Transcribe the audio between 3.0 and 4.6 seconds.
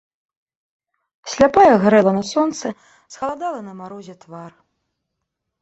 схаладалы на марозе твар.